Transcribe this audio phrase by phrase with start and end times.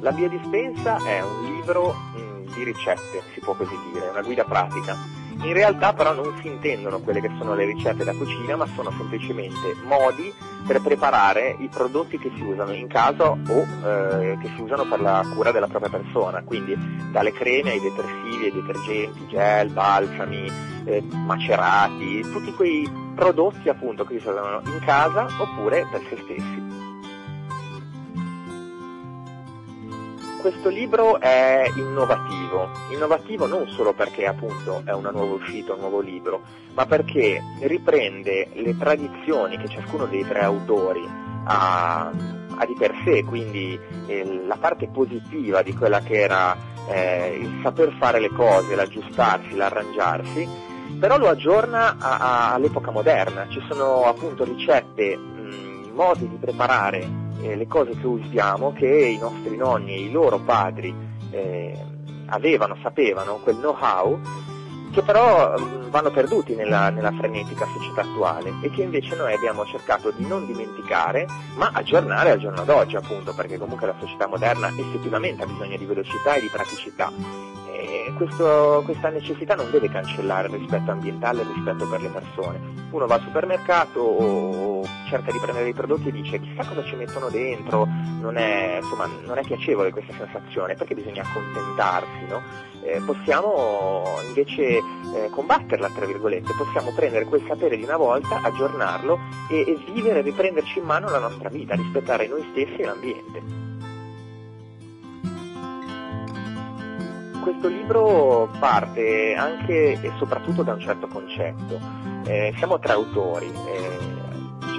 [0.00, 4.96] La biodispensa è un libro mh, di ricette, si può così dire, una guida pratica.
[5.42, 8.90] In realtà però non si intendono quelle che sono le ricette da cucina, ma sono
[8.96, 10.32] semplicemente modi
[10.66, 15.00] per preparare i prodotti che si usano in casa o eh, che si usano per
[15.00, 16.76] la cura della propria persona, quindi
[17.12, 20.50] dalle creme ai detersivi, ai detergenti, gel, balsami,
[20.84, 26.77] eh, macerati, tutti quei prodotti appunto che si usano in casa oppure per se stessi.
[30.40, 35.98] Questo libro è innovativo, innovativo non solo perché appunto è una nuova uscita, un nuovo
[35.98, 36.42] libro,
[36.74, 41.04] ma perché riprende le tradizioni che ciascuno dei tre autori
[41.44, 46.56] ha, ha di per sé, quindi eh, la parte positiva di quella che era
[46.88, 50.48] eh, il saper fare le cose, l'aggiustarsi, l'arrangiarsi,
[51.00, 57.17] però lo aggiorna a, a, all'epoca moderna, ci sono appunto ricette, mh, modi di preparare
[57.42, 60.94] eh, le cose che usiamo, che i nostri nonni e i loro padri
[61.30, 61.84] eh,
[62.26, 64.18] avevano, sapevano, quel know-how,
[64.92, 69.64] che però mh, vanno perduti nella, nella, frenetica società attuale e che invece noi abbiamo
[69.66, 71.26] cercato di non dimenticare,
[71.56, 75.84] ma aggiornare al giorno d'oggi appunto, perché comunque la società moderna effettivamente ha bisogno di
[75.84, 77.12] velocità e di praticità
[78.18, 82.60] questo, questa necessità non deve cancellare il rispetto ambientale e il rispetto per le persone.
[82.90, 86.94] Uno va al supermercato o cerca di prendere dei prodotti e dice chissà cosa ci
[86.94, 87.86] mettono dentro,
[88.20, 92.42] non è, insomma, non è piacevole questa sensazione, perché bisogna accontentarsi, no?
[92.82, 94.82] eh, possiamo invece eh,
[95.30, 99.18] combatterla, tra virgolette, possiamo prendere quel sapere di una volta, aggiornarlo
[99.50, 103.66] e, e vivere, riprenderci in mano la nostra vita, rispettare noi stessi e l'ambiente.
[107.48, 111.80] questo libro parte anche e soprattutto da un certo concetto.
[112.24, 114.07] Eh, siamo tre autori, eh,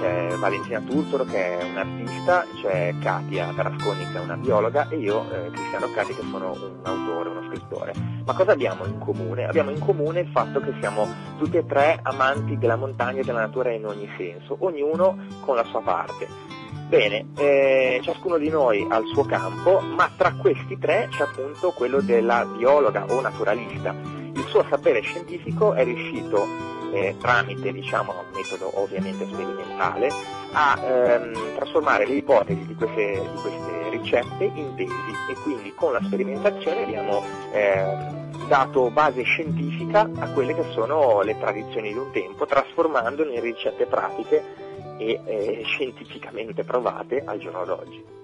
[0.00, 4.96] c'è Valentina Turtoro che è un artista, c'è Katia Tarasconi che è una biologa e
[4.96, 7.92] io, eh, Cristiano Cati, che sono un autore, uno scrittore.
[8.24, 9.44] Ma cosa abbiamo in comune?
[9.44, 13.40] Abbiamo in comune il fatto che siamo tutti e tre amanti della montagna e della
[13.40, 16.26] natura in ogni senso, ognuno con la sua parte.
[16.88, 21.72] Bene, eh, ciascuno di noi ha il suo campo, ma tra questi tre c'è appunto
[21.72, 24.19] quello della biologa o naturalista.
[24.40, 26.46] Il suo sapere scientifico è riuscito,
[26.92, 30.08] eh, tramite diciamo, un metodo ovviamente sperimentale,
[30.52, 34.92] a ehm, trasformare le ipotesi di queste, di queste, ricette in tesi
[35.28, 41.38] e quindi con la sperimentazione abbiamo ehm, dato base scientifica a quelle che sono le
[41.38, 44.42] tradizioni di un tempo, trasformandole in ricette pratiche
[44.96, 48.19] e eh, scientificamente provate al giorno d'oggi.